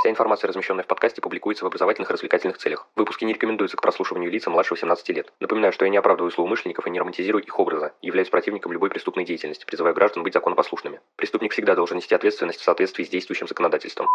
[0.00, 2.88] Вся информация, размещенная в подкасте, публикуется в образовательных и развлекательных целях.
[2.96, 5.30] Выпуски не рекомендуются к прослушиванию лица младше 18 лет.
[5.40, 9.26] Напоминаю, что я не оправдываю злоумышленников и не романтизирую их образа, являюсь противником любой преступной
[9.26, 11.00] деятельности, призываю граждан быть законопослушными.
[11.16, 14.08] Преступник всегда должен нести ответственность в соответствии с действующим законодательством.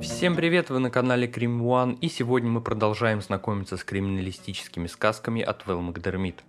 [0.00, 5.42] Всем привет, вы на канале Крим One, и сегодня мы продолжаем знакомиться с криминалистическими сказками
[5.42, 6.42] от Вэл Макдермит.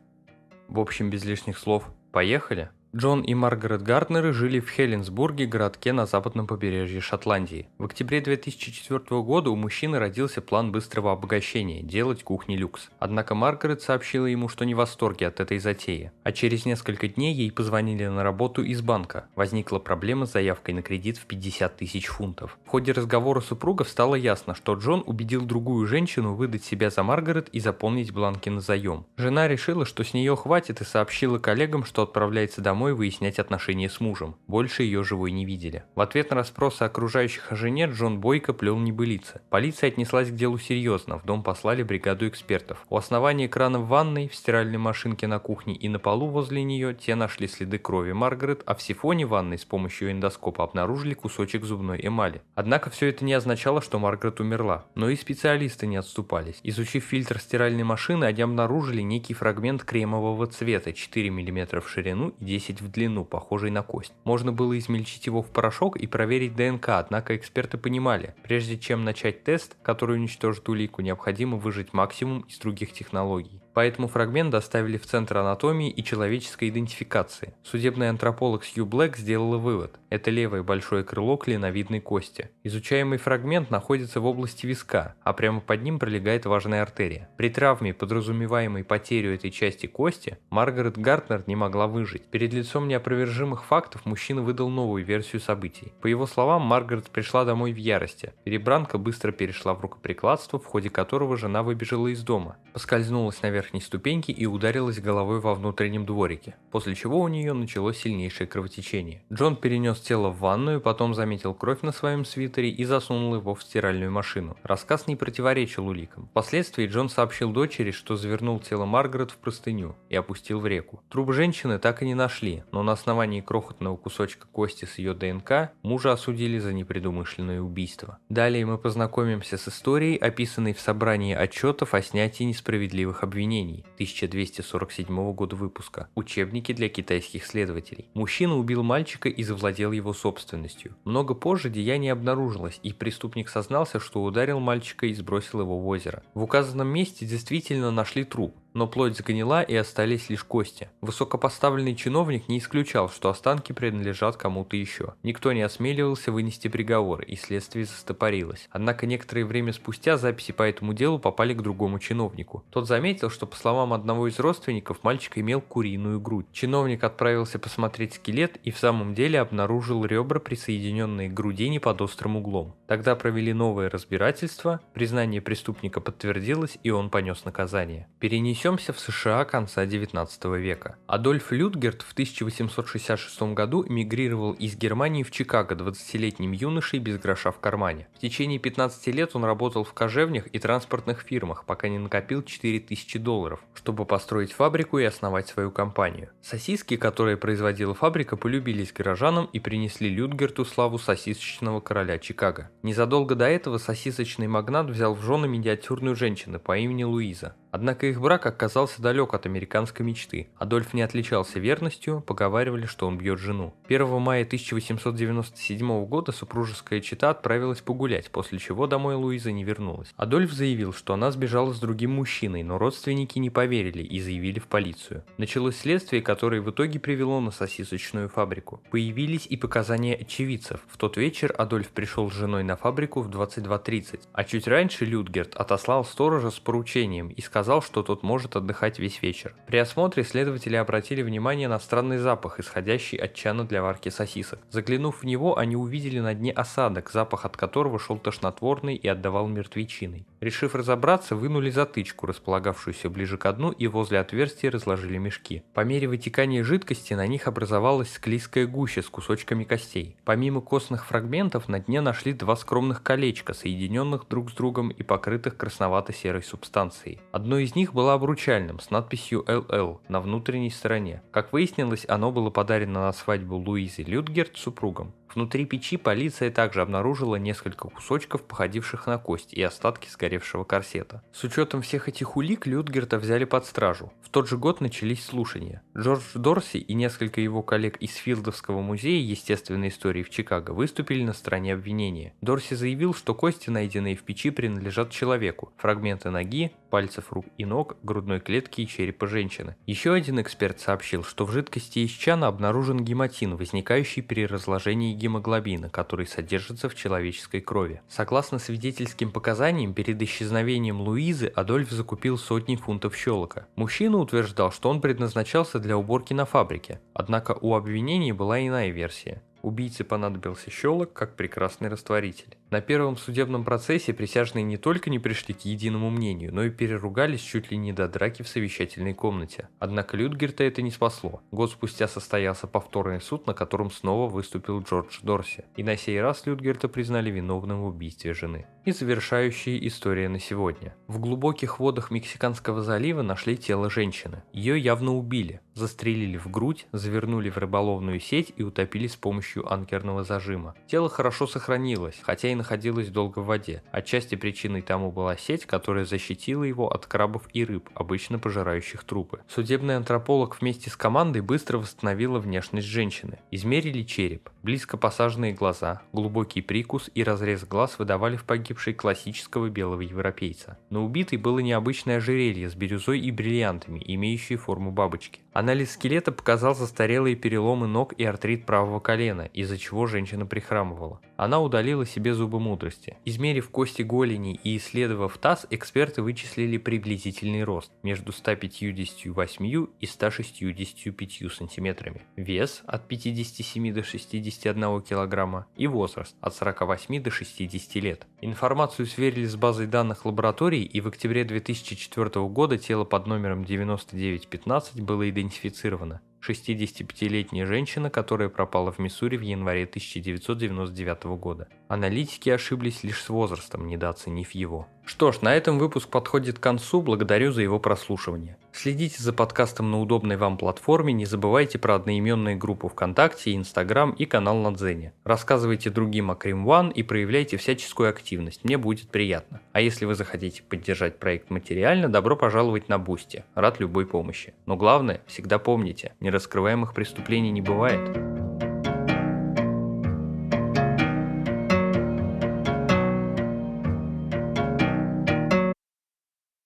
[0.68, 2.70] В общем, без лишних слов, поехали!
[2.96, 7.68] Джон и Маргарет Гарднеры жили в Хеленсбурге, городке на западном побережье Шотландии.
[7.80, 12.92] В октябре 2004 года у мужчины родился план быстрого обогащения– делать кухни люкс.
[13.00, 16.12] Однако Маргарет сообщила ему, что не в восторге от этой затеи.
[16.22, 19.26] А через несколько дней ей позвонили на работу из банка.
[19.34, 22.60] Возникла проблема с заявкой на кредит в 50 тысяч фунтов.
[22.64, 27.50] В ходе разговора супругов стало ясно, что Джон убедил другую женщину выдать себя за Маргарет
[27.50, 29.08] и заполнить бланки на заем.
[29.18, 33.90] Жена решила, что с нее хватит и сообщила коллегам, что отправляется домой домой выяснять отношения
[33.90, 34.36] с мужем.
[34.46, 35.84] Больше ее живой не видели.
[35.96, 39.40] В ответ на расспросы окружающих о жене Джон Бойко плел небылицы.
[39.50, 42.86] Полиция отнеслась к делу серьезно, в дом послали бригаду экспертов.
[42.90, 46.94] У основания крана в ванной, в стиральной машинке на кухне и на полу возле нее
[46.94, 52.02] те нашли следы крови Маргарет, а в сифоне ванной с помощью эндоскопа обнаружили кусочек зубной
[52.06, 52.42] эмали.
[52.54, 54.84] Однако все это не означало, что Маргарет умерла.
[54.96, 56.60] Но и специалисты не отступались.
[56.64, 62.44] Изучив фильтр стиральной машины, они обнаружили некий фрагмент кремового цвета 4 мм в ширину и
[62.44, 64.14] 10 10 в длину, похожий на кость.
[64.24, 69.44] Можно было измельчить его в порошок и проверить ДНК, однако эксперты понимали, прежде чем начать
[69.44, 73.63] тест, который уничтожит улику, необходимо выжать максимум из других технологий.
[73.74, 77.54] Поэтому фрагмент доставили в Центр анатомии и человеческой идентификации.
[77.64, 80.00] Судебный антрополог Сью Блэк сделала вывод.
[80.10, 82.52] Это левое большое крыло клиновидной кости.
[82.64, 87.30] Изучаемый фрагмент находится в области виска, а прямо под ним пролегает важная артерия.
[87.38, 92.26] При травме, подразумеваемой потерю этой части кости, Маргарет Гартнер не могла выжить.
[92.26, 95.94] Перед лицом неопровержимых фактов мужчина выдал новую версию событий.
[96.02, 98.34] По его словам, Маргарет пришла домой в ярости.
[98.44, 102.58] Перебранка быстро перешла в рукоприкладство, в ходе которого жена выбежала из дома.
[102.74, 107.98] Поскользнулась на верхней ступеньке и ударилась головой во внутреннем дворике, после чего у нее началось
[107.98, 109.24] сильнейшее кровотечение.
[109.32, 113.64] Джон перенес тело в ванную, потом заметил кровь на своем свитере и засунул его в
[113.64, 114.58] стиральную машину.
[114.64, 116.28] Рассказ не противоречил уликам.
[116.32, 121.02] Впоследствии Джон сообщил дочери, что завернул тело Маргарет в простыню и опустил в реку.
[121.10, 125.72] Труп женщины так и не нашли, но на основании крохотного кусочка кости с ее ДНК
[125.84, 128.18] мужа осудили за непредумышленное убийство.
[128.28, 135.56] Далее мы познакомимся с историей, описанной в собрании отчетов о снятии несправедливых обвинений 1247 года
[135.56, 138.10] выпуска, учебники для китайских следователей.
[138.14, 140.96] Мужчина убил мальчика и завладел его собственностью.
[141.04, 146.24] Много позже деяние обнаружилось, и преступник сознался, что ударил мальчика и сбросил его в озеро.
[146.34, 150.90] В указанном месте действительно нашли труп, но плоть сгнила и остались лишь кости.
[151.02, 155.14] Высокопоставленный чиновник не исключал, что останки принадлежат кому-то еще.
[155.24, 158.68] Никто не осмеливался вынести приговор, и следствие застопорилось.
[158.72, 162.64] Однако некоторое время спустя записи по этому делу попали к другому чиновнику.
[162.70, 166.48] Тот заметил, что по словам одного из родственников, мальчик имел куриную грудь.
[166.52, 172.38] Чиновник отправился посмотреть скелет и в самом деле обнаружил ребра, присоединенные к грудине под острым
[172.38, 172.76] углом.
[172.88, 178.08] Тогда провели новое разбирательство, признание преступника подтвердилось и он понес наказание.
[178.20, 180.96] Перенесен Перенесемся в США конца 19 века.
[181.06, 187.60] Адольф Людгерт в 1866 году эмигрировал из Германии в Чикаго 20-летним юношей без гроша в
[187.60, 188.08] кармане.
[188.16, 193.20] В течение 15 лет он работал в кожевнях и транспортных фирмах, пока не накопил 4000
[193.20, 196.30] долларов, чтобы построить фабрику и основать свою компанию.
[196.42, 202.70] Сосиски, которые производила фабрика, полюбились горожанам и принесли Людгерту славу сосисочного короля Чикаго.
[202.82, 207.58] Незадолго до этого сосисочный магнат взял в жены миниатюрную женщину по имени Луиза.
[207.74, 210.48] Однако их брак оказался далек от американской мечты.
[210.60, 213.74] Адольф не отличался верностью, поговаривали, что он бьет жену.
[213.88, 220.14] 1 мая 1897 года супружеская чита отправилась погулять, после чего домой Луиза не вернулась.
[220.18, 224.68] Адольф заявил, что она сбежала с другим мужчиной, но родственники не поверили и заявили в
[224.68, 225.24] полицию.
[225.40, 228.84] Началось следствие, которое в итоге привело на сосисочную фабрику.
[228.92, 230.80] Появились и показания очевидцев.
[230.92, 235.56] В тот вечер Адольф пришел с женой на фабрику в 22.30, а чуть раньше Людгерт
[235.56, 239.56] отослал сторожа с поручением и сказал, сказал, что тот может отдыхать весь вечер.
[239.68, 244.60] При осмотре следователи обратили внимание на странный запах, исходящий от чана для варки сосисок.
[244.70, 249.48] Заглянув в него, они увидели на дне осадок, запах от которого шел тошнотворный и отдавал
[249.48, 250.28] мертвечиной.
[250.42, 255.64] Решив разобраться, вынули затычку, располагавшуюся ближе к дну, и возле отверстия разложили мешки.
[255.74, 260.18] По мере вытекания жидкости на них образовалась склизкая гуща с кусочками костей.
[260.26, 265.56] Помимо костных фрагментов, на дне нашли два скромных колечка, соединенных друг с другом и покрытых
[265.56, 267.22] красновато-серой субстанцией.
[267.32, 271.22] Одно Одно из них было обручальным с надписью «ЛЛ» на внутренней стороне.
[271.30, 275.14] Как выяснилось, оно было подарено на свадьбу Луизы Людгерт супругом.
[275.36, 281.24] Внутри печи полиция также обнаружила несколько кусочков, походивших на кость, и остатки сгоревшего корсета.
[281.34, 284.14] С учетом всех этих улик Людгерта взяли под стражу.
[284.22, 285.82] В тот же год начались слушания.
[285.98, 291.34] Джордж Дорси и несколько его коллег из Филдовского музея естественной истории в Чикаго выступили на
[291.34, 292.34] стороне обвинения.
[292.42, 295.72] Дорси заявил, что кости, найденные в печи, принадлежат человеку.
[295.78, 299.76] Фрагменты ноги, пальцев рук и ног, грудной клетки и черепа женщины.
[299.88, 305.90] Еще один эксперт сообщил, что в жидкости из чана обнаружен гематин, возникающий при разложении гемоглобина,
[305.90, 308.02] который содержится в человеческой крови.
[308.10, 313.68] Согласно свидетельским показаниям, перед исчезновением Луизы Адольф закупил сотни фунтов щелока.
[313.76, 319.42] Мужчина утверждал, что он предназначался для уборки на фабрике, однако у обвинений была иная версия.
[319.62, 322.58] Убийце понадобился щелок как прекрасный растворитель.
[322.74, 327.42] На первом судебном процессе присяжные не только не пришли к единому мнению, но и переругались
[327.42, 329.70] чуть ли не до драки в совещательной комнате.
[329.78, 331.44] Однако Людгерта это не спасло.
[331.52, 335.66] Год спустя состоялся повторный суд, на котором снова выступил Джордж Дорси.
[335.76, 338.66] И на сей раз Людгерта признали виновным в убийстве жены.
[338.86, 340.96] И завершающая история на сегодня.
[341.06, 344.42] В глубоких водах Мексиканского залива нашли тело женщины.
[344.52, 350.24] Ее явно убили, застрелили в грудь, завернули в рыболовную сеть и утопили с помощью анкерного
[350.24, 350.74] зажима.
[350.88, 353.84] Тело хорошо сохранилось, хотя и находилось долго в воде.
[353.92, 359.42] Отчасти причиной тому была сеть, которая защитила его от крабов и рыб, обычно пожирающих трупы.
[359.50, 363.40] Судебный антрополог вместе с командой быстро восстановила внешность женщины.
[363.52, 370.00] Измерили череп, близко посаженные глаза, глубокий прикус и разрез глаз выдавали в погибшей классического белого
[370.00, 370.78] европейца.
[370.90, 375.42] На убитой было необычное ожерелье с бирюзой и бриллиантами, имеющие форму бабочки.
[375.52, 381.20] Анализ скелета показал застарелые переломы ног и артрит правого колена, из-за чего женщина прихрамывала.
[381.36, 383.18] Она удалила себе зубы мудрости.
[383.26, 392.22] Измерив кости голени и исследовав таз, эксперты вычислили приблизительный рост между 158 и 165 сантиметрами,
[392.36, 398.28] вес от 57 до 61 килограмма и возраст от 48 до 60 лет.
[398.42, 405.02] Информацию сверили с базой данных лабораторий и в октябре 2004 года тело под номером 9915
[405.02, 406.22] было идентифицировано.
[406.48, 411.68] 65-летняя женщина, которая пропала в Миссури в январе 1999 года.
[411.88, 414.88] Аналитики ошиблись лишь с возрастом, недооценив его.
[415.06, 418.58] Что ж, на этом выпуск подходит к концу, благодарю за его прослушивание.
[418.76, 424.26] Следите за подкастом на удобной вам платформе, не забывайте про одноименные группы ВКонтакте, Инстаграм и
[424.26, 425.14] канал на Дзене.
[425.24, 429.62] Рассказывайте другим о Crime One и проявляйте всяческую активность, мне будет приятно.
[429.74, 434.56] А если вы захотите поддержать проект материально, добро пожаловать на Boosty, рад любой помощи.
[434.66, 438.33] Но главное, всегда помните, нераскрываемых преступлений не бывает.